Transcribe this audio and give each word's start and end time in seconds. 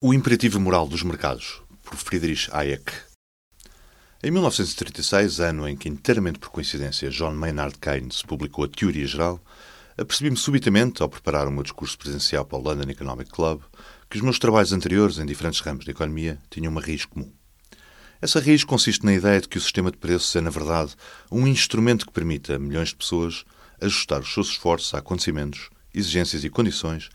O 0.00 0.14
Imperativo 0.14 0.60
Moral 0.60 0.86
dos 0.86 1.02
Mercados, 1.02 1.60
por 1.82 1.96
Friedrich 1.96 2.48
Hayek. 2.52 2.92
Em 4.22 4.30
1936, 4.30 5.40
ano 5.40 5.68
em 5.68 5.76
que, 5.76 5.88
inteiramente 5.88 6.38
por 6.38 6.50
coincidência, 6.50 7.10
John 7.10 7.32
Maynard 7.32 7.76
Keynes 7.80 8.22
publicou 8.22 8.64
a 8.64 8.68
Teoria 8.68 9.04
Geral, 9.08 9.42
apercebi-me 9.96 10.36
subitamente, 10.36 11.02
ao 11.02 11.08
preparar 11.08 11.48
o 11.48 11.50
meu 11.50 11.64
discurso 11.64 11.98
presencial 11.98 12.44
para 12.44 12.58
o 12.58 12.62
London 12.62 12.88
Economic 12.88 13.28
Club, 13.28 13.60
que 14.08 14.16
os 14.16 14.22
meus 14.22 14.38
trabalhos 14.38 14.72
anteriores 14.72 15.18
em 15.18 15.26
diferentes 15.26 15.58
ramos 15.58 15.84
da 15.84 15.90
economia 15.90 16.38
tinham 16.48 16.70
uma 16.70 16.80
raiz 16.80 17.04
comum. 17.04 17.32
Essa 18.22 18.38
raiz 18.38 18.62
consiste 18.62 19.04
na 19.04 19.14
ideia 19.14 19.40
de 19.40 19.48
que 19.48 19.58
o 19.58 19.60
sistema 19.60 19.90
de 19.90 19.96
preços 19.96 20.36
é, 20.36 20.40
na 20.40 20.50
verdade, 20.50 20.94
um 21.28 21.44
instrumento 21.44 22.06
que 22.06 22.12
permite 22.12 22.52
a 22.52 22.58
milhões 22.60 22.90
de 22.90 22.96
pessoas 22.96 23.44
ajustar 23.80 24.20
os 24.20 24.32
seus 24.32 24.50
esforços 24.50 24.94
a 24.94 24.98
acontecimentos, 24.98 25.70
exigências 25.92 26.44
e 26.44 26.48
condições 26.48 27.10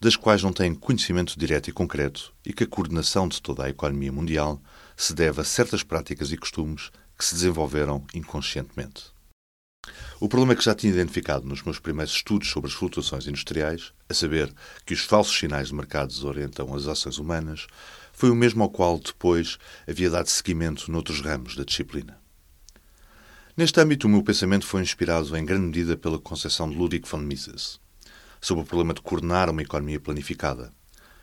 das 0.00 0.16
quais 0.16 0.42
não 0.42 0.52
têm 0.52 0.74
conhecimento 0.74 1.38
direto 1.38 1.68
e 1.68 1.72
concreto 1.72 2.32
e 2.44 2.54
que 2.54 2.64
a 2.64 2.66
coordenação 2.66 3.28
de 3.28 3.40
toda 3.42 3.64
a 3.64 3.68
economia 3.68 4.10
mundial 4.10 4.60
se 4.96 5.12
deve 5.12 5.42
a 5.42 5.44
certas 5.44 5.82
práticas 5.82 6.32
e 6.32 6.38
costumes 6.38 6.90
que 7.18 7.24
se 7.24 7.34
desenvolveram 7.34 8.06
inconscientemente. 8.14 9.12
O 10.18 10.28
problema 10.28 10.54
que 10.54 10.64
já 10.64 10.74
tinha 10.74 10.92
identificado 10.92 11.46
nos 11.46 11.62
meus 11.62 11.78
primeiros 11.78 12.14
estudos 12.14 12.48
sobre 12.48 12.70
as 12.70 12.74
flutuações 12.74 13.26
industriais, 13.26 13.92
a 14.08 14.14
saber 14.14 14.52
que 14.86 14.94
os 14.94 15.00
falsos 15.00 15.38
sinais 15.38 15.68
de 15.68 15.74
mercado 15.74 16.08
desorientam 16.08 16.74
as 16.74 16.86
ações 16.86 17.18
humanas, 17.18 17.66
foi 18.12 18.30
o 18.30 18.34
mesmo 18.34 18.62
ao 18.62 18.70
qual 18.70 18.98
depois 18.98 19.58
havia 19.86 20.08
dado 20.08 20.28
seguimento 20.28 20.90
noutros 20.90 21.20
ramos 21.20 21.56
da 21.56 21.64
disciplina. 21.64 22.18
Neste 23.54 23.80
âmbito, 23.80 24.06
o 24.06 24.10
meu 24.10 24.22
pensamento 24.22 24.66
foi 24.66 24.80
inspirado 24.80 25.36
em 25.36 25.44
grande 25.44 25.66
medida 25.66 25.96
pela 25.96 26.18
concepção 26.18 26.70
de 26.70 26.76
Ludwig 26.76 27.06
von 27.06 27.18
Mises 27.18 27.78
sobre 28.40 28.64
o 28.64 28.66
problema 28.66 28.94
de 28.94 29.02
coordenar 29.02 29.50
uma 29.50 29.62
economia 29.62 30.00
planificada. 30.00 30.72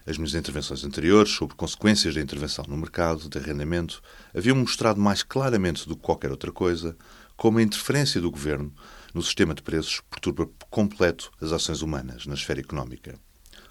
As 0.05 0.17
minhas 0.17 0.35
intervenções 0.35 0.85
anteriores 0.85 1.31
sobre 1.31 1.55
consequências 1.55 2.15
da 2.15 2.21
intervenção 2.21 2.63
no 2.67 2.77
mercado 2.77 3.27
de 3.27 3.37
arrendamento 3.37 4.01
haviam 4.33 4.55
mostrado 4.55 5.01
mais 5.01 5.21
claramente 5.21 5.87
do 5.87 5.95
que 5.95 6.01
qualquer 6.01 6.31
outra 6.31 6.51
coisa 6.51 6.95
como 7.35 7.59
a 7.59 7.61
interferência 7.61 8.21
do 8.21 8.31
governo 8.31 8.73
no 9.13 9.21
sistema 9.21 9.53
de 9.53 9.61
preços 9.61 10.01
perturba 10.09 10.47
por 10.47 10.67
completo 10.69 11.31
as 11.41 11.51
ações 11.51 11.81
humanas 11.81 12.25
na 12.25 12.33
esfera 12.33 12.59
económica. 12.59 13.19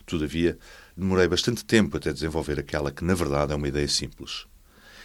Todavia, 0.04 0.58
demorei 0.96 1.26
bastante 1.26 1.64
tempo 1.64 1.96
até 1.96 2.12
desenvolver 2.12 2.60
aquela 2.60 2.92
que, 2.92 3.04
na 3.04 3.14
verdade, 3.14 3.52
é 3.52 3.56
uma 3.56 3.68
ideia 3.68 3.88
simples. 3.88 4.46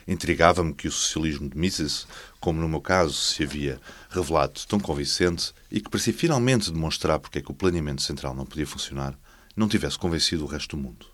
Intrigava-me 0.08 0.74
que 0.74 0.88
o 0.88 0.92
socialismo 0.92 1.50
de 1.50 1.58
Mises, 1.58 2.08
como 2.40 2.60
no 2.60 2.68
meu 2.68 2.82
caso 2.82 3.14
se 3.14 3.44
havia 3.44 3.80
revelado 4.10 4.60
tão 4.68 4.80
convincente 4.80 5.54
e 5.72 5.80
que 5.80 5.90
parecia 5.90 6.14
finalmente 6.14 6.72
demonstrar 6.72 7.20
porque 7.20 7.40
é 7.40 7.42
que 7.42 7.52
o 7.52 7.56
planeamento 7.56 8.02
central 8.02 8.34
não 8.34 8.46
podia 8.46 8.68
funcionar, 8.68 9.18
não 9.56 9.68
tivesse 9.68 9.98
convencido 9.98 10.44
o 10.44 10.48
resto 10.48 10.76
do 10.76 10.82
mundo. 10.82 11.06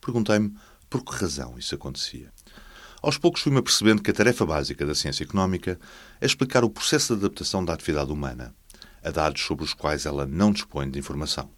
Perguntei-me 0.00 0.54
por 0.88 1.04
que 1.04 1.14
razão 1.14 1.58
isso 1.58 1.74
acontecia. 1.74 2.32
Aos 3.02 3.18
poucos 3.18 3.42
fui-me 3.42 3.58
apercebendo 3.58 4.02
que 4.02 4.10
a 4.10 4.14
tarefa 4.14 4.46
básica 4.46 4.86
da 4.86 4.94
ciência 4.94 5.24
económica 5.24 5.78
é 6.20 6.26
explicar 6.26 6.64
o 6.64 6.70
processo 6.70 7.14
de 7.14 7.24
adaptação 7.24 7.64
da 7.64 7.74
atividade 7.74 8.10
humana 8.10 8.54
a 9.06 9.10
dados 9.10 9.42
sobre 9.42 9.64
os 9.64 9.72
quais 9.72 10.04
ela 10.04 10.26
não 10.26 10.50
dispõe 10.50 10.90
de 10.90 10.98
informação. 10.98 11.48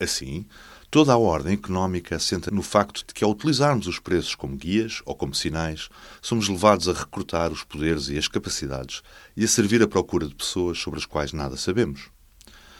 Assim, 0.00 0.46
Toda 0.90 1.12
a 1.12 1.18
ordem 1.18 1.54
económica 1.54 2.14
assenta 2.16 2.50
no 2.50 2.62
facto 2.62 3.04
de 3.06 3.12
que, 3.12 3.24
ao 3.24 3.32
utilizarmos 3.32 3.88
os 3.88 3.98
preços 3.98 4.34
como 4.36 4.56
guias 4.56 5.02
ou 5.04 5.16
como 5.16 5.34
sinais, 5.34 5.88
somos 6.22 6.48
levados 6.48 6.88
a 6.88 6.92
recrutar 6.92 7.50
os 7.50 7.64
poderes 7.64 8.08
e 8.08 8.16
as 8.16 8.28
capacidades 8.28 9.02
e 9.36 9.44
a 9.44 9.48
servir 9.48 9.82
a 9.82 9.88
procura 9.88 10.28
de 10.28 10.34
pessoas 10.34 10.78
sobre 10.78 11.00
as 11.00 11.04
quais 11.04 11.32
nada 11.32 11.56
sabemos. 11.56 12.15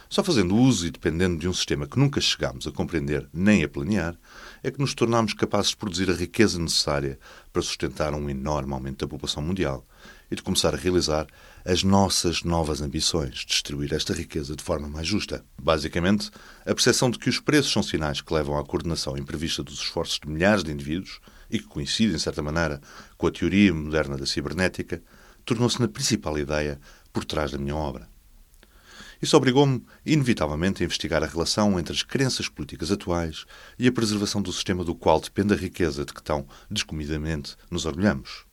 Só 0.09 0.23
fazendo 0.23 0.55
uso 0.55 0.87
e 0.87 0.91
dependendo 0.91 1.39
de 1.39 1.49
um 1.49 1.53
sistema 1.53 1.87
que 1.87 1.99
nunca 1.99 2.21
chegamos 2.21 2.67
a 2.67 2.71
compreender 2.71 3.29
nem 3.33 3.65
a 3.65 3.69
planear, 3.69 4.17
é 4.63 4.71
que 4.71 4.79
nos 4.79 4.95
tornamos 4.95 5.35
capazes 5.35 5.71
de 5.71 5.77
produzir 5.77 6.09
a 6.11 6.15
riqueza 6.15 6.59
necessária 6.59 7.19
para 7.53 7.61
sustentar 7.61 8.15
um 8.15 8.31
enorme 8.31 8.73
aumento 8.73 9.05
da 9.05 9.09
população 9.09 9.43
mundial 9.43 9.85
e 10.31 10.37
de 10.37 10.43
começar 10.43 10.75
a 10.75 10.79
realizar 10.79 11.27
as 11.65 11.83
nossas 11.83 12.45
novas 12.45 12.81
ambições, 12.81 13.45
distribuir 13.45 13.92
esta 13.92 14.13
riqueza 14.13 14.55
de 14.55 14.63
forma 14.63 14.89
mais 14.89 15.07
justa. 15.07 15.45
Basicamente, 15.61 16.30
a 16.61 16.75
percepção 16.75 17.11
de 17.11 17.19
que 17.19 17.29
os 17.29 17.41
preços 17.41 17.73
são 17.73 17.83
sinais 17.83 18.20
que 18.20 18.33
levam 18.33 18.59
à 18.59 18.64
coordenação 18.64 19.17
imprevista 19.17 19.63
dos 19.63 19.80
esforços 19.80 20.20
de 20.20 20.29
milhares 20.29 20.63
de 20.63 20.73
indivíduos 20.73 21.20
e 21.51 21.59
que 21.59 21.67
coincide, 21.67 22.14
em 22.14 22.19
certa 22.19 22.42
maneira, 22.42 22.80
com 23.17 23.27
a 23.27 23.30
teoria 23.30 23.75
moderna 23.75 24.17
da 24.17 24.27
cibernética, 24.27 25.03
tornou-se 25.45 25.80
na 25.80 25.89
principal 25.89 26.39
ideia 26.39 26.80
por 27.13 27.25
trás 27.25 27.51
da 27.51 27.59
minha 27.59 27.77
obra. 27.77 28.09
Isso 29.21 29.37
obrigou-me, 29.37 29.85
inevitavelmente, 30.05 30.83
a 30.83 30.87
investigar 30.87 31.23
a 31.23 31.27
relação 31.27 31.79
entre 31.79 31.95
as 31.95 32.03
crenças 32.03 32.49
políticas 32.49 32.93
atuais 32.93 33.45
e 33.79 33.89
a 33.89 33.93
preservação 33.93 34.43
do 34.43 34.53
sistema 34.53 34.85
do 34.85 34.95
qual 34.95 35.21
depende 35.21 35.55
a 35.55 35.57
riqueza 35.57 36.05
de 36.05 36.13
que 36.13 36.23
tão 36.23 36.47
descomidamente 36.71 37.57
nos 37.71 37.87
orgulhamos. 37.87 38.45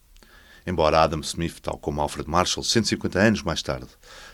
Embora 0.65 1.01
Adam 1.01 1.19
Smith, 1.19 1.59
tal 1.61 1.77
como 1.77 1.99
Alfred 1.99 2.29
Marshall, 2.29 2.63
150 2.63 3.19
anos 3.19 3.43
mais 3.43 3.61
tarde, 3.61 3.89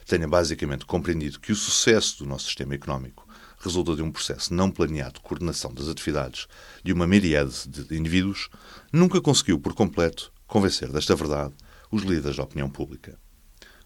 tenha 0.05 0.27
basicamente 0.27 0.85
compreendido 0.85 1.39
que 1.39 1.51
o 1.51 1.55
sucesso 1.55 2.19
do 2.19 2.27
nosso 2.27 2.45
sistema 2.45 2.75
económico 2.75 3.27
resulta 3.59 3.95
de 3.95 4.01
um 4.01 4.11
processo 4.11 4.53
não 4.53 4.69
planeado 4.69 5.15
de 5.15 5.21
coordenação 5.21 5.73
das 5.73 5.87
atividades 5.87 6.47
de 6.83 6.93
uma 6.93 7.07
miríade 7.07 7.67
de 7.67 7.97
indivíduos, 7.97 8.49
nunca 8.93 9.19
conseguiu 9.19 9.59
por 9.59 9.73
completo 9.73 10.31
convencer 10.47 10.91
desta 10.91 11.15
verdade 11.15 11.53
os 11.91 12.03
líderes 12.03 12.37
da 12.37 12.43
opinião 12.43 12.69
pública. 12.69 13.17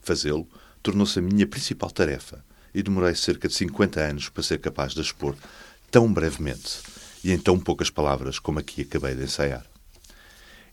Fazê-lo 0.01 0.47
tornou-se 0.83 1.17
a 1.17 1.21
minha 1.21 1.47
principal 1.47 1.89
tarefa 1.89 2.43
e 2.73 2.83
demorei 2.83 3.15
cerca 3.15 3.47
de 3.47 3.53
50 3.53 4.01
anos 4.01 4.29
para 4.29 4.43
ser 4.43 4.59
capaz 4.59 4.93
de 4.93 5.01
expor 5.01 5.35
tão 5.89 6.11
brevemente 6.11 6.79
e 7.23 7.31
em 7.31 7.37
tão 7.39 7.57
poucas 7.57 7.89
palavras 7.89 8.37
como 8.37 8.59
aqui 8.59 8.81
acabei 8.81 9.15
de 9.15 9.23
ensaiar. 9.23 9.65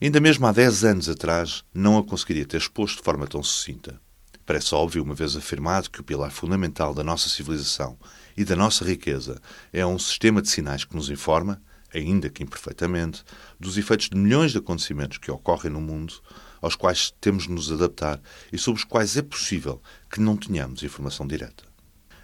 Ainda 0.02 0.18
mesmo 0.18 0.46
há 0.46 0.52
10 0.52 0.84
anos 0.84 1.08
atrás 1.08 1.62
não 1.72 1.96
a 1.96 2.02
conseguiria 2.02 2.46
ter 2.46 2.56
exposto 2.56 2.96
de 2.96 3.02
forma 3.02 3.26
tão 3.26 3.42
sucinta. 3.42 4.00
Parece 4.46 4.74
óbvio, 4.74 5.04
uma 5.04 5.14
vez 5.14 5.36
afirmado, 5.36 5.90
que 5.90 6.00
o 6.00 6.04
pilar 6.04 6.30
fundamental 6.30 6.92
da 6.92 7.04
nossa 7.04 7.28
civilização 7.28 7.96
e 8.36 8.44
da 8.44 8.56
nossa 8.56 8.84
riqueza 8.84 9.40
é 9.72 9.86
um 9.86 9.98
sistema 9.98 10.42
de 10.42 10.48
sinais 10.48 10.84
que 10.84 10.96
nos 10.96 11.10
informa, 11.10 11.62
ainda 11.94 12.30
que 12.30 12.42
imperfeitamente, 12.42 13.22
dos 13.60 13.76
efeitos 13.76 14.08
de 14.08 14.16
milhões 14.16 14.52
de 14.52 14.58
acontecimentos 14.58 15.18
que 15.18 15.30
ocorrem 15.30 15.70
no 15.70 15.80
mundo, 15.80 16.14
aos 16.60 16.74
quais 16.74 17.12
temos 17.20 17.44
de 17.44 17.50
nos 17.50 17.70
adaptar 17.70 18.20
e 18.52 18.58
sobre 18.58 18.78
os 18.78 18.84
quais 18.84 19.16
é 19.16 19.22
possível 19.22 19.82
que 20.10 20.20
não 20.20 20.36
tenhamos 20.36 20.82
informação 20.82 21.26
direta. 21.26 21.64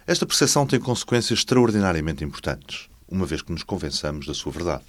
Esta 0.05 0.25
percepção 0.25 0.65
tem 0.65 0.79
consequências 0.79 1.39
extraordinariamente 1.39 2.23
importantes, 2.23 2.89
uma 3.07 3.25
vez 3.25 3.41
que 3.41 3.51
nos 3.51 3.63
convençamos 3.63 4.25
da 4.25 4.33
sua 4.33 4.51
verdade 4.51 4.85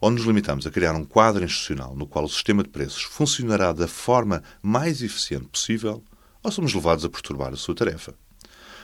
ou 0.00 0.10
nos 0.10 0.24
limitamos 0.24 0.66
a 0.66 0.70
criar 0.70 0.94
um 0.94 1.04
quadro 1.04 1.44
institucional 1.44 1.94
no 1.94 2.06
qual 2.06 2.24
o 2.24 2.28
sistema 2.28 2.62
de 2.62 2.68
preços 2.68 3.02
funcionará 3.02 3.72
da 3.72 3.88
forma 3.88 4.42
mais 4.62 5.02
eficiente 5.02 5.46
possível, 5.46 6.02
ou 6.42 6.52
somos 6.52 6.74
levados 6.74 7.04
a 7.04 7.08
perturbar 7.08 7.52
a 7.52 7.56
sua 7.56 7.74
tarefa. 7.74 8.14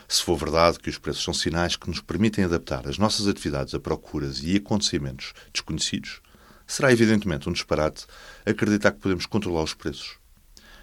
Se 0.08 0.22
for 0.22 0.36
verdade 0.36 0.78
que 0.78 0.90
os 0.90 0.98
preços 0.98 1.24
são 1.24 1.32
sinais 1.32 1.76
que 1.76 1.88
nos 1.88 2.00
permitem 2.00 2.44
adaptar 2.44 2.86
as 2.86 2.98
nossas 2.98 3.26
atividades 3.26 3.74
a 3.74 3.80
procuras 3.80 4.42
e 4.42 4.56
acontecimentos 4.56 5.32
desconhecidos, 5.52 6.20
será 6.66 6.92
evidentemente 6.92 7.48
um 7.48 7.52
disparate 7.52 8.06
acreditar 8.44 8.92
que 8.92 9.00
podemos 9.00 9.26
controlar 9.26 9.62
os 9.62 9.74
preços. 9.74 10.16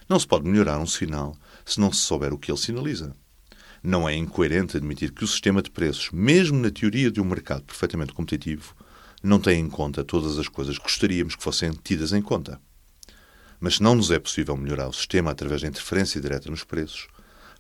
Não 0.08 0.20
se 0.20 0.28
pode 0.28 0.48
melhorar 0.48 0.80
um 0.80 0.88
sinal 0.88 1.38
se 1.66 1.80
não 1.80 1.92
se 1.92 2.02
souber 2.02 2.34
o 2.34 2.38
que 2.38 2.52
ele 2.52 2.58
sinaliza. 2.58 3.16
Não 3.82 4.10
é 4.10 4.16
incoerente 4.16 4.76
admitir 4.76 5.12
que 5.12 5.24
o 5.24 5.28
sistema 5.28 5.62
de 5.62 5.70
preços, 5.72 6.10
mesmo 6.12 6.60
na 6.60 6.70
teoria 6.70 7.10
de 7.10 7.22
um 7.22 7.26
mercado 7.26 7.64
perfeitamente 7.64 8.14
competitivo, 8.14 8.76
não 9.22 9.40
tem 9.40 9.60
em 9.60 9.70
conta 9.70 10.04
todas 10.04 10.38
as 10.38 10.48
coisas 10.48 10.78
que 10.78 10.84
gostaríamos 10.84 11.36
que 11.36 11.44
fossem 11.44 11.72
tidas 11.72 12.12
em 12.12 12.22
conta. 12.22 12.60
Mas 13.60 13.76
se 13.76 13.84
não 13.84 13.96
nos 13.96 14.12
é 14.12 14.20
possível 14.20 14.58
melhorar 14.58 14.88
o 14.88 14.94
sistema 14.94 15.32
através 15.32 15.62
da 15.62 15.68
interferência 15.68 16.20
direta 16.20 16.50
nos 16.50 16.64
preços, 16.64 17.08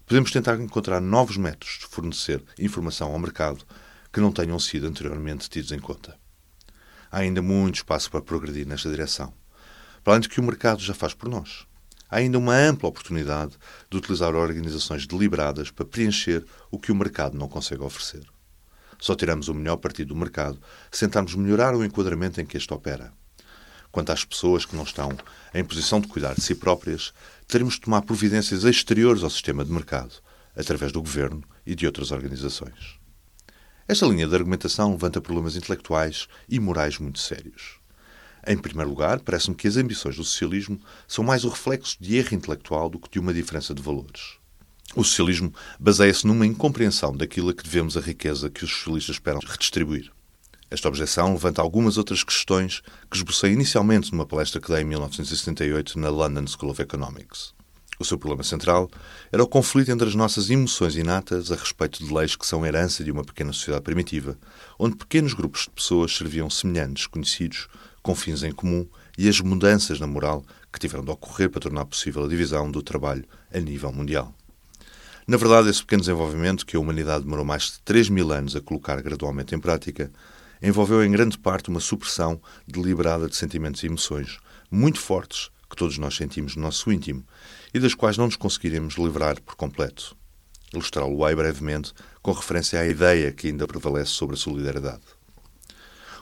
podemos 0.06 0.31
tentar 0.31 0.59
encontrar 0.59 1.00
novos 1.00 1.38
métodos 1.38 1.78
de 1.80 1.86
fornecer 1.86 2.44
informação 2.57 3.12
ao 3.12 3.19
mercado 3.19 3.63
que 4.12 4.19
não 4.19 4.31
tenham 4.31 4.57
sido 4.57 4.88
anteriormente 4.88 5.50
tidos 5.50 5.72
em 5.72 5.80
conta. 5.80 6.19
Há 7.12 7.20
ainda 7.20 7.42
muito 7.42 7.78
espaço 7.78 8.12
para 8.12 8.22
progredir 8.22 8.68
nesta 8.68 8.90
direção, 8.90 9.34
para 10.04 10.13
além 10.13 10.22
de 10.22 10.30
que 10.30 10.39
o 10.39 10.44
mercado 10.44 10.81
já 10.81 10.94
faz 10.94 11.13
por 11.13 11.28
nós. 11.28 11.66
Há 12.07 12.18
ainda 12.18 12.38
uma 12.38 12.56
ampla 12.56 12.88
oportunidade 12.88 13.57
de 13.89 13.98
utilizar 13.98 14.36
organizações 14.36 15.07
deliberadas 15.07 15.72
para 15.72 15.86
preencher 15.86 16.45
o 16.69 16.78
que 16.78 16.92
o 16.92 16.95
mercado 16.95 17.38
não 17.38 17.48
consegue 17.48 17.81
oferecer. 17.81 18.24
Só 19.00 19.16
tiramos 19.16 19.48
o 19.48 19.54
melhor 19.56 19.78
partido 19.78 20.10
do 20.10 20.16
mercado 20.16 20.60
se 20.92 21.00
tentarmos 21.00 21.34
melhorar 21.34 21.74
o 21.75 21.84
enquadramento 21.84 22.39
em 22.42 22.45
que 22.45 22.57
este 22.57 22.74
opera. 22.74 23.12
Quanto 23.92 24.12
às 24.12 24.24
pessoas 24.24 24.66
que 24.66 24.75
não 24.75 24.84
estão 24.84 25.18
em 25.54 25.63
posição 25.63 26.00
de 26.00 26.07
cuidar 26.07 26.36
de 26.36 26.42
si 26.42 26.54
próprias, 26.54 27.12
teremos 27.48 27.75
de 27.75 27.81
tomar 27.81 28.04
providências 28.04 28.66
exteriores 28.66 29.24
ao 29.24 29.31
sistema 29.31 29.66
de 29.66 29.72
mercado, 29.72 30.13
através 30.56 30.92
do 30.92 31.01
governo 31.01 31.44
e 31.66 31.74
de 31.74 31.88
outras 31.88 32.12
organizações. 32.12 32.99
Esta 33.89 34.06
linha 34.06 34.27
de 34.27 34.36
argumentação 34.36 34.91
levanta 34.91 35.19
problemas 35.19 35.56
intelectuais 35.56 36.27
e 36.47 36.59
morais 36.59 37.00
muito 37.00 37.18
sérios. 37.18 37.80
Em 38.45 38.56
primeiro 38.56 38.91
lugar, 38.91 39.19
parece-me 39.19 39.56
que 39.56 39.68
as 39.68 39.77
ambições 39.77 40.15
do 40.15 40.24
socialismo 40.24 40.80
são 41.07 41.24
mais 41.24 41.44
o 41.44 41.50
reflexo 41.50 41.97
de 42.00 42.15
erro 42.15 42.36
intelectual 42.36 42.88
do 42.88 43.00
que 43.00 43.09
de 43.09 43.18
uma 43.18 43.33
diferença 43.33 43.74
de 43.74 43.81
valores. 43.81 44.38
O 44.95 45.03
socialismo 45.03 45.51
baseia-se 45.80 46.27
numa 46.27 46.45
incompreensão 46.45 47.18
daquilo 47.18 47.50
a 47.50 47.53
que 47.56 47.63
devemos 47.63 47.97
a 47.97 48.00
riqueza 48.00 48.51
que 48.51 48.63
os 48.63 48.71
socialistas 48.71 49.15
esperam 49.15 49.39
redistribuir. 49.44 50.12
Esta 50.69 50.88
objeção 50.88 51.33
levanta 51.33 51.59
algumas 51.59 51.97
outras 51.97 52.24
questões 52.24 52.83
que 53.09 53.18
esbocei 53.18 53.53
inicialmente 53.53 54.12
numa 54.12 54.27
palestra 54.27 54.62
que 54.62 54.71
dei 54.71 54.83
em 54.83 54.86
1978 54.86 55.97
na 55.97 56.09
London 56.09 56.45
School 56.45 56.69
of 56.69 56.80
Economics. 56.80 57.56
O 58.01 58.06
seu 58.06 58.18
problema 58.18 58.44
central 58.44 58.90
era 59.30 59.44
o 59.44 59.48
conflito 59.48 59.92
entre 59.92 60.07
as 60.07 60.16
nossas 60.16 60.50
emoções 60.50 60.96
inatas 60.96 61.51
a 61.51 61.56
respeito 61.56 62.01
de 62.01 62.13
leis 62.13 62.34
que 62.34 62.48
são 62.48 62.66
herança 62.66 63.04
de 63.04 63.12
uma 63.12 63.25
pequena 63.25 63.51
sociedade 63.51 63.84
primitiva, 63.84 64.38
onde 64.80 64.96
pequenos 64.96 65.34
grupos 65.34 65.63
de 65.63 65.72
pessoas 65.72 66.16
serviam 66.16 66.50
semelhantes 66.50 67.07
conhecidos, 67.07 67.68
com 68.01 68.16
fins 68.16 68.42
em 68.42 68.54
comum, 68.54 68.88
e 69.18 69.28
as 69.28 69.42
mudanças 69.42 70.00
na 70.00 70.07
moral 70.07 70.46
que 70.72 70.80
tiveram 70.80 71.04
de 71.04 71.12
ocorrer 71.12 71.50
para 71.50 71.60
tornar 71.60 71.84
possível 71.84 72.24
a 72.24 72.28
divisão 72.30 72.72
do 72.72 72.81
trabalho 72.81 73.25
a 73.54 73.60
nível 73.60 73.92
mundial. 73.92 74.34
Na 75.28 75.36
verdade, 75.36 75.68
esse 75.68 75.81
pequeno 75.81 76.00
desenvolvimento, 76.00 76.66
que 76.66 76.78
a 76.78 76.80
humanidade 76.80 77.25
demorou 77.25 77.44
mais 77.44 77.63
de 77.63 77.81
3 77.81 78.07
mil 78.07 78.31
anos 78.31 78.56
a 78.56 78.62
colocar 78.62 79.01
gradualmente 79.01 79.54
em 79.54 79.60
prática, 79.60 80.10
envolveu 80.62 81.04
em 81.04 81.12
grande 81.12 81.38
parte 81.38 81.68
uma 81.68 81.81
supressão 81.81 82.42
deliberada 82.66 83.28
de 83.28 83.36
sentimentos 83.36 83.84
e 83.84 83.88
emoções 83.88 84.38
muito 84.72 85.01
fortes 85.01 85.50
que 85.69 85.75
todos 85.75 85.98
nós 85.98 86.16
sentimos 86.16 86.56
no 86.56 86.62
nosso 86.62 86.90
íntimo 86.92 87.25
e 87.74 87.80
das 87.80 87.94
quais 87.94 88.18
não 88.18 88.25
nos 88.25 88.36
conseguiremos 88.36 88.95
livrar 88.95 89.42
por 89.42 89.56
completo. 89.56 90.16
Ilustrá-lo-ei 90.74 91.36
brevemente 91.36 91.94
com 92.21 92.31
referência 92.31 92.80
à 92.80 92.88
ideia 92.88 93.31
que 93.31 93.48
ainda 93.48 93.68
prevalece 93.68 94.12
sobre 94.12 94.36
a 94.36 94.39
solidariedade. 94.39 95.01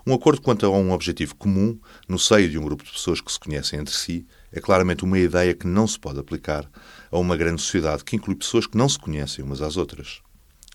Um 0.06 0.14
acordo 0.14 0.42
quanto 0.42 0.66
a 0.66 0.70
um 0.70 0.94
objetivo 0.94 1.36
comum, 1.36 1.78
no 2.08 2.18
seio 2.18 2.50
de 2.50 2.58
um 2.58 2.64
grupo 2.64 2.82
de 2.82 2.92
pessoas 2.92 3.20
que 3.20 3.30
se 3.30 3.38
conhecem 3.38 3.78
entre 3.78 3.94
si, 3.94 4.26
é 4.54 4.62
claramente 4.62 5.04
uma 5.04 5.20
ideia 5.20 5.54
que 5.54 5.68
não 5.68 5.86
se 5.86 6.00
pode 6.00 6.18
aplicar 6.18 6.66
a 7.12 7.20
uma 7.20 7.36
grande 7.36 7.62
sociedade 7.62 8.06
que 8.06 8.16
inclui 8.16 8.38
pessoas 8.38 8.66
que 8.66 8.78
não 8.78 8.88
se 8.88 8.98
conhecem 8.98 9.44
umas 9.44 9.62
às 9.62 9.76
outras. 9.76 10.22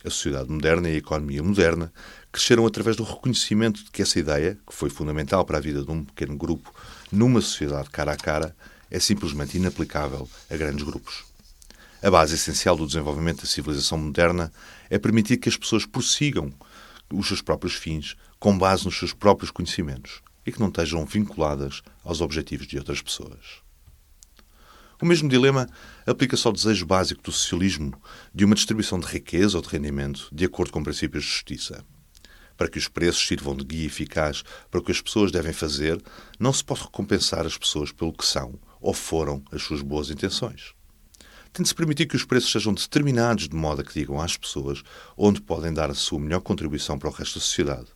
A 0.04 0.10
sociedade 0.10 0.50
moderna 0.50 0.90
e 0.90 0.94
a 0.94 0.98
economia 0.98 1.42
moderna 1.42 1.90
cresceram 2.30 2.66
através 2.66 2.94
do 2.94 3.04
reconhecimento 3.04 3.82
de 3.82 3.90
que 3.90 4.02
essa 4.02 4.18
ideia, 4.18 4.58
que 4.66 4.74
foi 4.74 4.90
fundamental 4.90 5.46
para 5.46 5.56
a 5.56 5.60
vida 5.62 5.82
de 5.82 5.90
um 5.90 6.04
pequeno 6.04 6.36
grupo 6.36 6.70
numa 7.10 7.40
sociedade 7.40 7.88
cara 7.88 8.12
a 8.12 8.16
cara, 8.16 8.54
é 8.92 9.00
simplesmente 9.00 9.56
inaplicável 9.56 10.28
a 10.50 10.56
grandes 10.56 10.84
grupos. 10.84 11.24
A 12.02 12.10
base 12.10 12.34
essencial 12.34 12.76
do 12.76 12.86
desenvolvimento 12.86 13.40
da 13.40 13.48
civilização 13.48 13.96
moderna 13.96 14.52
é 14.90 14.98
permitir 14.98 15.38
que 15.38 15.48
as 15.48 15.56
pessoas 15.56 15.86
prossigam 15.86 16.52
os 17.10 17.26
seus 17.26 17.40
próprios 17.40 17.74
fins 17.74 18.16
com 18.38 18.56
base 18.56 18.84
nos 18.84 18.98
seus 18.98 19.14
próprios 19.14 19.50
conhecimentos 19.50 20.20
e 20.44 20.52
que 20.52 20.60
não 20.60 20.68
estejam 20.68 21.06
vinculadas 21.06 21.82
aos 22.04 22.20
objetivos 22.20 22.66
de 22.66 22.76
outras 22.76 23.00
pessoas. 23.00 23.62
O 25.00 25.06
mesmo 25.06 25.28
dilema 25.28 25.66
aplica-se 26.06 26.46
ao 26.46 26.52
desejo 26.52 26.84
básico 26.84 27.22
do 27.22 27.32
socialismo 27.32 27.94
de 28.34 28.44
uma 28.44 28.54
distribuição 28.54 29.00
de 29.00 29.06
riqueza 29.06 29.56
ou 29.56 29.62
de 29.62 29.70
rendimento 29.70 30.28
de 30.30 30.44
acordo 30.44 30.70
com 30.70 30.82
princípios 30.82 31.24
de 31.24 31.30
justiça. 31.30 31.82
Para 32.58 32.68
que 32.68 32.78
os 32.78 32.88
preços 32.88 33.26
sirvam 33.26 33.56
de 33.56 33.64
guia 33.64 33.86
eficaz 33.86 34.42
para 34.70 34.80
o 34.80 34.84
que 34.84 34.92
as 34.92 35.00
pessoas 35.00 35.32
devem 35.32 35.52
fazer, 35.54 36.00
não 36.38 36.52
se 36.52 36.62
pode 36.62 36.82
recompensar 36.82 37.46
as 37.46 37.56
pessoas 37.56 37.90
pelo 37.90 38.12
que 38.12 38.26
são 38.26 38.58
ou 38.82 38.92
foram 38.92 39.42
as 39.50 39.62
suas 39.62 39.80
boas 39.80 40.10
intenções. 40.10 40.74
Tem 41.52 41.62
de 41.62 41.68
se 41.68 41.74
permitir 41.74 42.06
que 42.06 42.16
os 42.16 42.24
preços 42.24 42.50
sejam 42.50 42.74
determinados 42.74 43.48
de 43.48 43.54
modo 43.54 43.82
a 43.82 43.84
que 43.84 43.94
digam 43.94 44.20
às 44.20 44.36
pessoas 44.36 44.82
onde 45.16 45.40
podem 45.40 45.72
dar 45.72 45.90
a 45.90 45.94
sua 45.94 46.18
melhor 46.18 46.40
contribuição 46.40 46.98
para 46.98 47.08
o 47.08 47.12
resto 47.12 47.38
da 47.38 47.44
sociedade. 47.44 47.88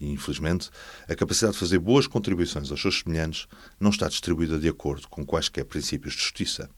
E, 0.00 0.10
infelizmente, 0.10 0.68
a 1.08 1.14
capacidade 1.14 1.54
de 1.54 1.60
fazer 1.60 1.78
boas 1.78 2.06
contribuições 2.06 2.70
aos 2.70 2.80
seus 2.80 3.00
semelhantes 3.00 3.46
não 3.78 3.90
está 3.90 4.08
distribuída 4.08 4.58
de 4.58 4.68
acordo 4.68 5.08
com 5.08 5.24
quaisquer 5.24 5.64
princípios 5.64 6.14
de 6.14 6.20
justiça. 6.20 6.68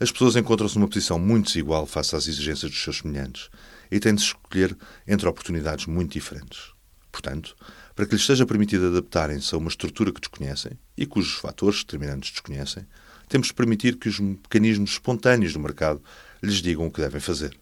As 0.00 0.10
pessoas 0.10 0.34
encontram-se 0.34 0.78
numa 0.78 0.88
posição 0.88 1.18
muito 1.18 1.48
desigual 1.48 1.84
face 1.84 2.16
às 2.16 2.26
exigências 2.26 2.70
dos 2.70 2.82
seus 2.82 2.98
semelhantes 2.98 3.50
e 3.90 4.00
têm 4.00 4.14
de 4.14 4.22
escolher 4.22 4.74
entre 5.06 5.28
oportunidades 5.28 5.84
muito 5.84 6.14
diferentes. 6.14 6.72
Portanto, 7.10 7.56
para 7.94 8.06
que 8.06 8.14
lhes 8.14 8.24
seja 8.24 8.46
permitido 8.46 8.86
adaptarem-se 8.86 9.54
a 9.54 9.58
uma 9.58 9.68
estrutura 9.68 10.12
que 10.12 10.20
desconhecem 10.20 10.72
e 10.96 11.06
cujos 11.06 11.34
fatores 11.34 11.80
determinantes 11.80 12.30
desconhecem, 12.30 12.86
temos 13.28 13.48
de 13.48 13.54
permitir 13.54 13.96
que 13.96 14.08
os 14.08 14.18
mecanismos 14.18 14.92
espontâneos 14.92 15.52
do 15.52 15.60
mercado 15.60 16.02
lhes 16.42 16.56
digam 16.56 16.86
o 16.86 16.90
que 16.90 17.00
devem 17.00 17.20
fazer. 17.20 17.56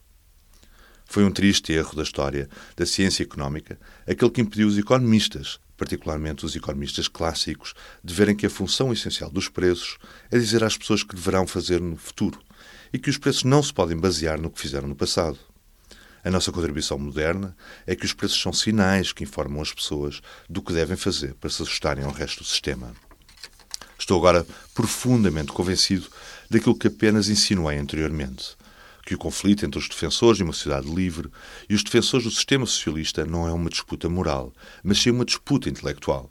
Foi 1.04 1.24
um 1.24 1.30
triste 1.30 1.72
erro 1.72 1.96
da 1.96 2.02
história 2.02 2.48
da 2.76 2.84
ciência 2.84 3.22
económica 3.22 3.78
aquele 4.06 4.30
que 4.30 4.42
impediu 4.42 4.68
os 4.68 4.76
economistas, 4.76 5.58
particularmente 5.76 6.44
os 6.44 6.54
economistas 6.54 7.08
clássicos, 7.08 7.72
de 8.04 8.12
verem 8.12 8.36
que 8.36 8.44
a 8.44 8.50
função 8.50 8.92
essencial 8.92 9.30
dos 9.30 9.48
preços 9.48 9.96
é 10.30 10.38
dizer 10.38 10.62
às 10.62 10.76
pessoas 10.76 11.02
que 11.02 11.14
deverão 11.14 11.46
fazer 11.46 11.80
no 11.80 11.96
futuro 11.96 12.38
e 12.92 12.98
que 12.98 13.08
os 13.08 13.16
preços 13.16 13.44
não 13.44 13.62
se 13.62 13.72
podem 13.72 13.96
basear 13.96 14.38
no 14.38 14.50
que 14.50 14.60
fizeram 14.60 14.86
no 14.86 14.94
passado. 14.94 15.38
A 16.28 16.30
nossa 16.30 16.52
contribuição 16.52 16.98
moderna 16.98 17.56
é 17.86 17.96
que 17.96 18.04
os 18.04 18.12
preços 18.12 18.38
são 18.38 18.52
sinais 18.52 19.14
que 19.14 19.24
informam 19.24 19.62
as 19.62 19.72
pessoas 19.72 20.20
do 20.46 20.60
que 20.60 20.74
devem 20.74 20.94
fazer 20.94 21.32
para 21.32 21.48
se 21.48 21.62
ajustarem 21.62 22.04
ao 22.04 22.10
resto 22.10 22.40
do 22.40 22.46
sistema. 22.46 22.92
Estou 23.98 24.18
agora 24.18 24.46
profundamente 24.74 25.52
convencido 25.52 26.06
daquilo 26.50 26.78
que 26.78 26.88
apenas 26.88 27.30
insinuei 27.30 27.78
anteriormente. 27.78 28.58
Que 29.06 29.14
o 29.14 29.18
conflito 29.18 29.64
entre 29.64 29.80
os 29.80 29.88
defensores 29.88 30.36
de 30.36 30.44
uma 30.44 30.52
sociedade 30.52 30.94
livre 30.94 31.30
e 31.66 31.74
os 31.74 31.82
defensores 31.82 32.24
do 32.24 32.30
sistema 32.30 32.66
socialista 32.66 33.24
não 33.24 33.48
é 33.48 33.52
uma 33.54 33.70
disputa 33.70 34.06
moral, 34.06 34.52
mas 34.84 34.98
sim 34.98 35.10
uma 35.10 35.24
disputa 35.24 35.70
intelectual. 35.70 36.30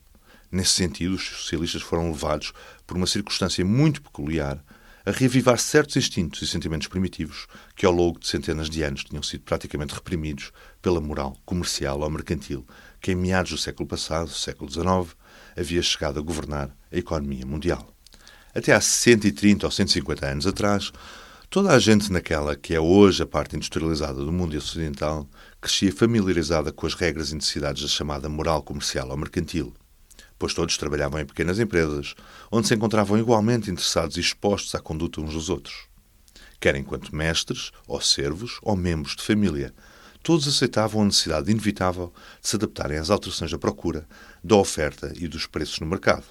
Nesse 0.51 0.73
sentido, 0.73 1.15
os 1.15 1.27
socialistas 1.27 1.81
foram 1.81 2.11
levados, 2.11 2.53
por 2.85 2.95
uma 2.95 3.07
circunstância 3.07 3.65
muito 3.65 4.03
peculiar, 4.03 4.63
a 5.07 5.11
reavivar 5.11 5.57
certos 5.57 5.95
instintos 5.95 6.41
e 6.41 6.47
sentimentos 6.47 6.87
primitivos 6.87 7.47
que, 7.77 7.85
ao 7.85 7.93
longo 7.93 8.19
de 8.19 8.27
centenas 8.27 8.69
de 8.69 8.83
anos, 8.83 9.05
tinham 9.05 9.23
sido 9.23 9.41
praticamente 9.45 9.93
reprimidos 9.93 10.51
pela 10.81 10.99
moral 10.99 11.37
comercial 11.45 12.01
ou 12.01 12.09
mercantil 12.09 12.67
que, 12.99 13.13
em 13.13 13.15
meados 13.15 13.51
do 13.51 13.57
século 13.57 13.87
passado, 13.87 14.29
século 14.29 14.69
XIX, 14.69 15.15
havia 15.55 15.81
chegado 15.81 16.19
a 16.19 16.21
governar 16.21 16.75
a 16.91 16.97
economia 16.97 17.45
mundial. 17.45 17.87
Até 18.53 18.73
há 18.73 18.81
130 18.81 19.65
ou 19.65 19.71
150 19.71 20.25
anos 20.25 20.45
atrás, 20.45 20.91
toda 21.49 21.71
a 21.71 21.79
gente 21.79 22.11
naquela 22.11 22.53
que 22.57 22.75
é 22.75 22.79
hoje 22.81 23.23
a 23.23 23.25
parte 23.25 23.55
industrializada 23.55 24.21
do 24.21 24.33
mundo 24.33 24.57
ocidental 24.57 25.25
crescia 25.61 25.93
familiarizada 25.93 26.73
com 26.73 26.85
as 26.85 26.95
regras 26.95 27.31
e 27.31 27.35
necessidades 27.35 27.81
da 27.81 27.87
chamada 27.87 28.27
moral 28.27 28.61
comercial 28.61 29.09
ou 29.09 29.15
mercantil, 29.15 29.73
pois 30.39 30.53
todos 30.53 30.77
trabalhavam 30.77 31.19
em 31.19 31.25
pequenas 31.25 31.59
empresas, 31.59 32.15
onde 32.51 32.67
se 32.67 32.75
encontravam 32.75 33.17
igualmente 33.17 33.71
interessados 33.71 34.17
e 34.17 34.19
expostos 34.19 34.75
à 34.75 34.79
conduta 34.79 35.21
uns 35.21 35.33
dos 35.33 35.49
outros. 35.49 35.87
Quer 36.59 36.75
enquanto 36.75 37.15
mestres, 37.15 37.71
ou 37.87 38.01
servos, 38.01 38.57
ou 38.61 38.75
membros 38.75 39.15
de 39.15 39.23
família, 39.23 39.73
todos 40.23 40.47
aceitavam 40.47 41.01
a 41.01 41.05
necessidade 41.05 41.51
inevitável 41.51 42.11
de 42.41 42.47
se 42.47 42.55
adaptarem 42.55 42.97
às 42.97 43.09
alterações 43.09 43.51
da 43.51 43.57
procura, 43.57 44.07
da 44.43 44.55
oferta 44.55 45.13
e 45.15 45.27
dos 45.27 45.45
preços 45.45 45.79
no 45.79 45.87
mercado. 45.87 46.25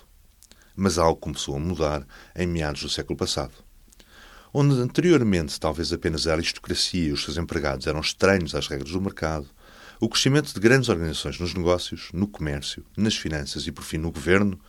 Mas 0.75 0.99
algo 0.99 1.21
começou 1.21 1.57
a 1.57 1.61
mudar 1.61 2.07
em 2.35 2.47
meados 2.47 2.83
do 2.83 2.89
século 2.89 3.17
passado. 3.17 3.55
Onde 4.53 4.75
anteriormente 4.81 5.59
talvez 5.59 5.93
apenas 5.93 6.27
a 6.27 6.33
aristocracia 6.33 7.09
e 7.09 7.13
os 7.13 7.25
seus 7.25 7.37
empregados 7.37 7.87
eram 7.87 8.01
estranhos 8.01 8.55
às 8.55 8.67
regras 8.69 8.91
do 8.91 9.01
mercado, 9.01 9.49
o 10.01 10.09
crescimento 10.09 10.53
de 10.53 10.61
grandes 10.61 10.89
organizações 10.89 11.39
nos 11.39 11.55
negócios, 11.55 12.09
no 12.13 12.27
comércio, 12.27 12.85
nas 12.97 13.17
finanças 13.17 13.67
e, 13.67 13.73
por 13.73 13.83
fim, 13.83 13.99
no 13.99 14.13
governo 14.13 14.61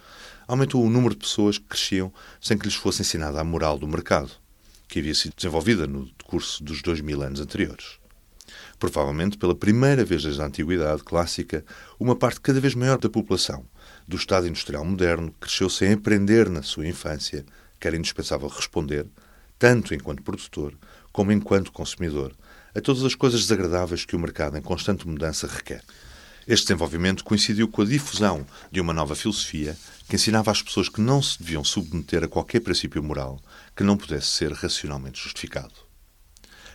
aumentou 0.47 0.83
o 0.83 0.89
número 0.89 1.13
de 1.13 1.19
pessoas 1.19 1.57
que 1.57 1.65
cresciam 1.65 2.13
sem 2.39 2.57
que 2.57 2.65
lhes 2.65 2.75
fosse 2.75 3.01
ensinada 3.01 3.39
a 3.41 3.43
moral 3.43 3.77
do 3.77 3.87
mercado, 3.87 4.31
que 4.87 4.99
havia 4.99 5.13
sido 5.13 5.35
desenvolvida 5.35 5.85
no 5.85 6.05
decurso 6.17 6.63
dos 6.63 6.81
dois 6.81 7.01
mil 7.01 7.21
anos 7.21 7.41
anteriores. 7.41 7.99
Provavelmente 8.79 9.37
pela 9.37 9.55
primeira 9.55 10.05
vez 10.05 10.23
desde 10.23 10.41
a 10.41 10.45
Antiguidade 10.45 11.03
clássica, 11.03 11.65
uma 11.99 12.15
parte 12.15 12.39
cada 12.39 12.61
vez 12.61 12.73
maior 12.73 12.97
da 12.97 13.09
população 13.09 13.65
do 14.07 14.15
Estado 14.15 14.47
industrial 14.47 14.85
moderno 14.85 15.33
cresceu 15.41 15.69
sem 15.69 15.91
aprender 15.91 16.49
na 16.49 16.61
sua 16.61 16.87
infância 16.87 17.45
que 17.79 17.87
era 17.87 17.97
indispensável 17.97 18.47
responder, 18.47 19.05
tanto 19.59 19.93
enquanto 19.93 20.23
produtor 20.23 20.73
como 21.11 21.31
enquanto 21.31 21.71
consumidor, 21.71 22.33
a 22.77 22.81
todas 22.81 23.03
as 23.03 23.15
coisas 23.15 23.41
desagradáveis 23.41 24.05
que 24.05 24.15
o 24.15 24.19
mercado 24.19 24.55
em 24.55 24.61
constante 24.61 25.07
mudança 25.07 25.47
requer. 25.47 25.83
Este 26.47 26.67
desenvolvimento 26.67 27.23
coincidiu 27.23 27.67
com 27.67 27.81
a 27.81 27.85
difusão 27.85 28.45
de 28.71 28.79
uma 28.79 28.93
nova 28.93 29.15
filosofia 29.15 29.75
que 30.07 30.15
ensinava 30.15 30.51
às 30.51 30.61
pessoas 30.61 30.87
que 30.87 31.01
não 31.01 31.19
se 31.19 31.39
deviam 31.39 31.63
submeter 31.63 32.23
a 32.23 32.27
qualquer 32.27 32.59
princípio 32.59 33.01
moral 33.01 33.41
que 33.75 33.83
não 33.83 33.97
pudesse 33.97 34.27
ser 34.27 34.51
racionalmente 34.51 35.19
justificado 35.19 35.87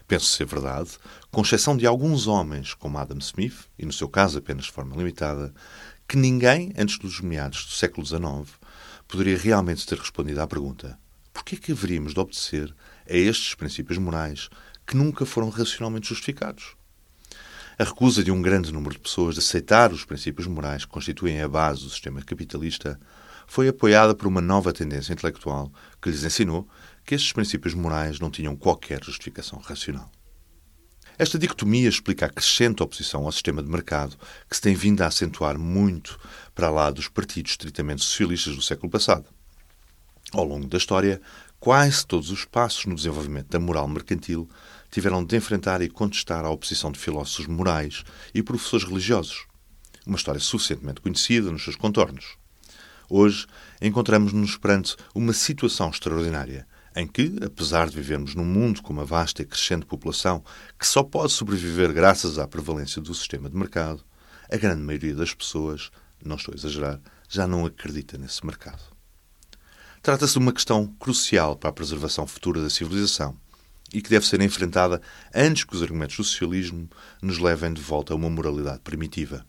penso 0.09 0.27
ser 0.27 0.45
verdade, 0.45 0.91
com 1.31 1.41
exceção 1.41 1.75
de 1.75 1.87
alguns 1.87 2.27
homens, 2.27 2.75
como 2.75 2.99
Adam 2.99 3.17
Smith, 3.19 3.67
e 3.79 3.87
no 3.87 3.93
seu 3.93 4.11
caso 4.11 4.37
apenas 4.37 4.67
de 4.67 4.73
forma 4.73 4.95
limitada, 4.95 5.55
que 6.07 6.19
ninguém, 6.19 6.71
antes 6.77 6.99
dos 6.99 7.21
meados 7.21 7.65
do 7.65 7.71
século 7.71 8.07
XIX, 8.07 8.59
poderia 9.09 9.39
realmente 9.39 9.87
ter 9.87 9.97
respondido 9.97 10.43
à 10.43 10.47
pergunta: 10.47 10.99
por 11.33 11.43
que 11.45 11.55
é 11.55 11.59
que 11.59 11.73
haveríamos 11.73 12.13
de 12.13 12.21
obedecer 12.21 12.75
a 13.09 13.17
estes 13.17 13.55
princípios 13.55 13.97
morais 13.97 14.51
que 14.87 14.97
nunca 14.97 15.25
foram 15.25 15.49
racionalmente 15.49 16.09
justificados? 16.09 16.77
A 17.79 17.85
recusa 17.85 18.23
de 18.23 18.31
um 18.31 18.43
grande 18.43 18.73
número 18.73 18.95
de 18.95 19.01
pessoas 19.01 19.35
de 19.35 19.41
aceitar 19.41 19.93
os 19.93 20.05
princípios 20.05 20.47
morais 20.47 20.85
que 20.85 20.91
constituem 20.91 21.41
a 21.41 21.49
base 21.49 21.83
do 21.83 21.91
sistema 21.91 22.23
capitalista 22.23 23.01
foi 23.47 23.69
apoiada 23.69 24.15
por 24.15 24.27
uma 24.27 24.41
nova 24.41 24.73
tendência 24.73 25.13
intelectual 25.13 25.73
que 26.01 26.11
lhes 26.11 26.23
ensinou 26.23 26.69
que 27.05 27.15
estes 27.15 27.33
princípios 27.33 27.75
morais 27.75 28.21
não 28.21 28.31
tinham 28.31 28.55
qualquer 28.55 29.03
justificação 29.03 29.59
racional. 29.59 30.11
Esta 31.19 31.39
dicotomia 31.39 31.89
explica 31.89 32.27
a 32.27 32.29
crescente 32.29 32.83
oposição 32.83 33.25
ao 33.25 33.33
sistema 33.33 33.63
de 33.63 33.69
mercado 33.69 34.17
que 34.49 34.57
se 34.57 34.63
tem 34.63 34.75
vindo 34.75 35.03
a 35.03 35.07
acentuar 35.07 35.59
muito 35.59 36.19
para 36.55 36.71
lá 36.71 36.91
dos 36.91 37.09
partidos 37.09 37.53
estritamente 37.53 38.03
socialistas 38.03 38.57
do 38.57 38.63
século 38.63 38.91
passado. 38.91 39.27
Ao 40.33 40.45
longo 40.45 40.67
da 40.67 40.79
história, 40.79 41.21
quase 41.63 42.05
todos 42.05 42.33
os 42.33 42.45
passos 42.45 42.87
no 42.87 42.97
desenvolvimento 42.97 43.47
da 43.47 43.61
moral 43.61 43.87
mercantil 43.87 44.51
tiveram 44.91 45.25
de 45.25 45.37
enfrentar 45.37 45.81
e 45.81 45.89
contestar 45.89 46.45
a 46.45 46.51
oposição 46.51 46.91
de 46.91 46.99
filósofos 46.99 47.47
morais 47.47 48.03
e 48.35 48.43
professores 48.43 48.85
religiosos. 48.85 49.47
Uma 50.05 50.17
história 50.17 50.41
suficientemente 50.41 51.01
conhecida 51.01 51.53
nos 51.53 51.63
seus 51.63 51.77
contornos. 51.77 52.37
Hoje, 53.09 53.47
encontramos-nos 53.81 54.57
perante 54.57 54.97
uma 55.15 55.33
situação 55.33 55.89
extraordinária 55.89 56.67
em 56.97 57.07
que, 57.07 57.37
apesar 57.47 57.89
de 57.89 57.95
vivermos 57.95 58.35
num 58.35 58.45
mundo 58.45 58.83
com 58.83 58.93
uma 58.93 59.05
vasta 59.05 59.43
e 59.43 59.47
crescente 59.47 59.87
população 59.87 60.43
que 60.77 60.85
só 60.85 61.05
pode 61.05 61.31
sobreviver 61.31 61.93
graças 61.93 62.41
à 62.41 62.49
prevalência 62.49 63.01
do 63.01 63.15
sistema 63.15 63.49
de 63.49 63.57
mercado, 63.57 64.03
a 64.51 64.57
grande 64.57 64.83
maioria 64.83 65.15
das 65.15 65.33
pessoas, 65.33 65.93
não 66.25 66.35
estou 66.35 66.55
a 66.55 66.57
exagerar, 66.57 67.01
já 67.29 67.47
não 67.47 67.65
acredita 67.65 68.19
nesse 68.19 68.45
mercado. 68.45 68.92
Trata-se 70.03 70.33
de 70.33 70.41
uma 70.41 70.53
questão 70.53 70.89
crucial 70.99 71.55
para 71.55 71.71
a 71.71 71.73
preservação 71.73 72.27
futura 72.27 72.61
da 72.61 72.69
civilização 72.69 73.37
e 73.95 74.03
que 74.03 74.11
deve 74.11 74.27
ser 74.27 74.41
enfrentada 74.41 75.01
antes 75.33 75.63
que 75.63 75.77
os 75.77 75.81
argumentos 75.81 76.17
do 76.17 76.25
socialismo 76.25 76.91
nos 77.23 77.39
levem 77.39 77.73
de 77.73 77.81
volta 77.81 78.13
a 78.13 78.17
uma 78.17 78.29
moralidade 78.29 78.81
primitiva. 78.81 79.47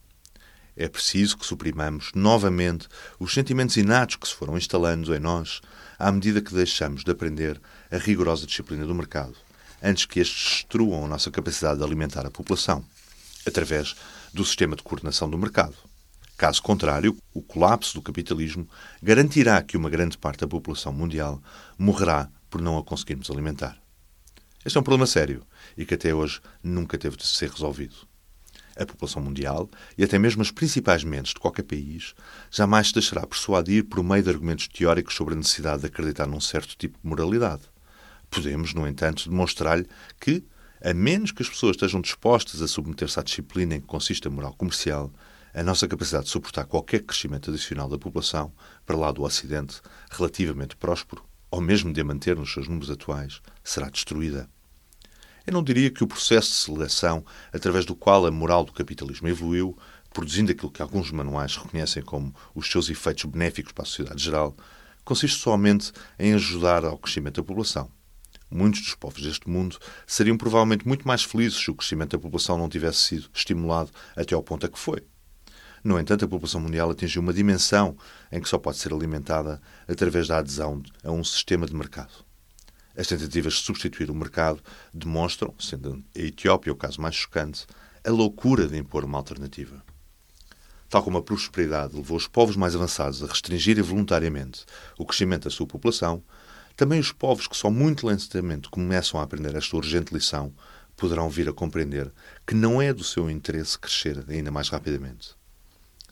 É 0.77 0.87
preciso 0.87 1.39
que 1.39 1.45
suprimamos 1.45 2.11
novamente 2.13 2.87
os 3.19 3.33
sentimentos 3.33 3.77
inatos 3.77 4.15
que 4.17 4.27
se 4.27 4.35
foram 4.35 4.55
instalando 4.55 5.15
em 5.15 5.19
nós 5.19 5.59
à 5.97 6.11
medida 6.11 6.39
que 6.39 6.53
deixamos 6.53 7.03
de 7.03 7.09
aprender 7.09 7.59
a 7.89 7.97
rigorosa 7.97 8.45
disciplina 8.45 8.85
do 8.85 8.93
mercado, 8.93 9.33
antes 9.81 10.05
que 10.05 10.19
estes 10.19 10.61
destruam 10.61 11.05
a 11.05 11.07
nossa 11.07 11.31
capacidade 11.31 11.79
de 11.79 11.83
alimentar 11.83 12.27
a 12.27 12.31
população, 12.31 12.85
através 13.43 13.95
do 14.31 14.45
sistema 14.45 14.75
de 14.75 14.83
coordenação 14.83 15.27
do 15.27 15.37
mercado. 15.37 15.92
Caso 16.43 16.61
contrário, 16.61 17.17
o 17.33 17.41
colapso 17.41 17.93
do 17.93 18.01
capitalismo 18.01 18.67
garantirá 19.01 19.61
que 19.61 19.77
uma 19.77 19.89
grande 19.89 20.17
parte 20.17 20.41
da 20.41 20.47
população 20.47 20.91
mundial 20.91 21.41
morrerá 21.77 22.29
por 22.49 22.59
não 22.59 22.77
a 22.77 22.83
conseguirmos 22.83 23.31
alimentar. 23.31 23.81
Este 24.65 24.77
é 24.77 24.81
um 24.81 24.83
problema 24.83 25.07
sério 25.07 25.47
e 25.77 25.85
que 25.85 25.93
até 25.93 26.13
hoje 26.13 26.41
nunca 26.61 26.97
teve 26.97 27.15
de 27.15 27.25
ser 27.25 27.49
resolvido. 27.49 27.95
A 28.75 28.85
população 28.85 29.21
mundial, 29.21 29.69
e 29.97 30.03
até 30.03 30.19
mesmo 30.19 30.41
as 30.41 30.51
principais 30.51 31.05
mentes 31.05 31.33
de 31.33 31.39
qualquer 31.39 31.63
país, 31.63 32.13
jamais 32.51 32.87
se 32.87 32.93
deixará 32.93 33.25
persuadir 33.25 33.85
por 33.85 34.03
meio 34.03 34.23
de 34.23 34.29
argumentos 34.29 34.67
teóricos 34.67 35.15
sobre 35.15 35.35
a 35.35 35.37
necessidade 35.37 35.83
de 35.83 35.87
acreditar 35.87 36.27
num 36.27 36.41
certo 36.41 36.75
tipo 36.75 36.99
de 37.01 37.07
moralidade. 37.07 37.61
Podemos, 38.29 38.73
no 38.73 38.85
entanto, 38.85 39.29
demonstrar-lhe 39.29 39.87
que, 40.19 40.45
a 40.83 40.93
menos 40.93 41.31
que 41.31 41.41
as 41.41 41.47
pessoas 41.47 41.77
estejam 41.77 42.01
dispostas 42.01 42.61
a 42.61 42.67
submeter-se 42.67 43.17
à 43.17 43.23
disciplina 43.23 43.75
em 43.75 43.79
que 43.79 43.87
consiste 43.87 44.27
a 44.27 44.29
moral 44.29 44.53
comercial, 44.55 45.09
a 45.53 45.63
nossa 45.63 45.87
capacidade 45.87 46.25
de 46.25 46.31
suportar 46.31 46.65
qualquer 46.65 47.01
crescimento 47.03 47.51
adicional 47.51 47.87
da 47.87 47.97
população 47.97 48.51
para 48.85 48.97
lá 48.97 49.11
do 49.11 49.23
Ocidente, 49.23 49.81
relativamente 50.09 50.75
próspero, 50.75 51.23
ou 51.51 51.61
mesmo 51.61 51.93
de 51.93 52.03
manter 52.03 52.35
nos 52.35 52.51
seus 52.51 52.67
números 52.67 52.89
atuais, 52.89 53.39
será 53.63 53.87
destruída. 53.89 54.49
Eu 55.45 55.53
não 55.53 55.63
diria 55.63 55.91
que 55.91 56.03
o 56.03 56.07
processo 56.07 56.49
de 56.49 56.55
seleção 56.55 57.23
através 57.51 57.85
do 57.85 57.95
qual 57.95 58.25
a 58.25 58.31
moral 58.31 58.63
do 58.63 58.71
capitalismo 58.71 59.27
evoluiu, 59.27 59.77
produzindo 60.11 60.51
aquilo 60.51 60.71
que 60.71 60.81
alguns 60.81 61.11
manuais 61.11 61.55
reconhecem 61.55 62.01
como 62.01 62.33
os 62.55 62.71
seus 62.71 62.89
efeitos 62.89 63.25
benéficos 63.25 63.73
para 63.73 63.83
a 63.83 63.85
sociedade 63.85 64.23
geral, 64.23 64.55
consiste 65.03 65.39
somente 65.39 65.91
em 66.17 66.33
ajudar 66.33 66.85
ao 66.85 66.97
crescimento 66.97 67.35
da 67.35 67.43
população. 67.43 67.91
Muitos 68.49 68.81
dos 68.81 68.95
povos 68.95 69.21
deste 69.21 69.49
mundo 69.49 69.77
seriam 70.07 70.37
provavelmente 70.37 70.87
muito 70.87 71.07
mais 71.07 71.23
felizes 71.23 71.59
se 71.59 71.69
o 71.69 71.75
crescimento 71.75 72.11
da 72.11 72.19
população 72.19 72.57
não 72.57 72.69
tivesse 72.69 72.99
sido 72.99 73.29
estimulado 73.33 73.91
até 74.15 74.33
ao 74.33 74.43
ponto 74.43 74.65
a 74.65 74.69
que 74.69 74.79
foi. 74.79 75.03
No 75.83 75.99
entanto, 75.99 76.23
a 76.23 76.27
população 76.29 76.61
mundial 76.61 76.89
atingiu 76.89 77.21
uma 77.21 77.33
dimensão 77.33 77.97
em 78.31 78.39
que 78.39 78.47
só 78.47 78.57
pode 78.57 78.77
ser 78.77 78.93
alimentada 78.93 79.61
através 79.85 80.29
da 80.29 80.37
adesão 80.37 80.81
a 81.03 81.11
um 81.11 81.23
sistema 81.25 81.65
de 81.65 81.75
mercado. 81.75 82.23
As 82.95 83.07
tentativas 83.07 83.55
de 83.55 83.59
substituir 83.59 84.09
o 84.09 84.15
mercado 84.15 84.63
demonstram, 84.93 85.53
sendo 85.59 86.01
a 86.15 86.19
Etiópia 86.19 86.71
o 86.71 86.75
caso 86.75 87.01
mais 87.01 87.15
chocante, 87.15 87.65
a 88.01 88.09
loucura 88.09 88.65
de 88.65 88.77
impor 88.77 89.03
uma 89.03 89.17
alternativa. 89.17 89.83
Tal 90.89 91.03
como 91.03 91.17
a 91.17 91.21
prosperidade 91.21 91.97
levou 91.97 92.15
os 92.15 92.27
povos 92.27 92.55
mais 92.55 92.75
avançados 92.75 93.21
a 93.21 93.27
restringirem 93.27 93.83
voluntariamente 93.83 94.63
o 94.97 95.05
crescimento 95.05 95.45
da 95.45 95.49
sua 95.49 95.67
população, 95.67 96.23
também 96.77 96.99
os 96.99 97.11
povos 97.11 97.45
que 97.45 97.57
só 97.57 97.69
muito 97.69 98.07
lentamente 98.07 98.69
começam 98.69 99.19
a 99.19 99.23
aprender 99.23 99.53
esta 99.53 99.75
urgente 99.75 100.13
lição 100.13 100.53
poderão 100.95 101.29
vir 101.29 101.49
a 101.49 101.53
compreender 101.53 102.09
que 102.47 102.55
não 102.55 102.81
é 102.81 102.93
do 102.93 103.03
seu 103.03 103.29
interesse 103.29 103.77
crescer 103.77 104.23
ainda 104.29 104.49
mais 104.49 104.69
rapidamente 104.69 105.35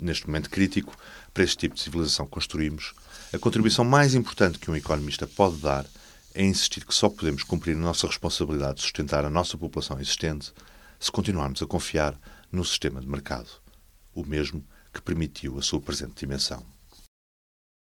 neste 0.04 0.28
momento 0.28 0.50
crítico 0.50 0.98
para 1.34 1.44
este 1.44 1.58
tipo 1.58 1.76
de 1.76 1.82
civilização 1.82 2.26
que 2.26 2.32
construímos, 2.32 2.94
a 3.34 3.40
contribuição 3.40 3.86
mais 3.86 4.14
importante 4.14 4.60
que 4.60 4.70
um 4.70 4.76
economista 4.76 5.28
pode 5.28 5.58
dar 5.58 5.86
é 6.34 6.44
insistir 6.44 6.86
que 6.86 6.94
só 6.94 7.10
podemos 7.10 7.44
cumprir 7.44 7.76
a 7.76 7.80
nossa 7.80 8.08
responsabilidade 8.08 8.76
de 8.76 8.82
sustentar 8.82 9.26
a 9.26 9.30
nossa 9.30 9.58
população 9.58 10.00
existente 10.00 10.54
se 11.00 11.12
continuarmos 11.12 11.62
a 11.62 11.68
confiar 11.68 12.18
no 12.52 12.64
sistema 12.66 13.02
de 13.02 13.08
mercado, 13.08 13.50
o 14.14 14.26
mesmo 14.26 14.64
que 14.94 15.02
permitiu 15.02 15.58
a 15.58 15.62
sua 15.62 15.80
presente 15.80 16.20
dimensão. 16.20 16.66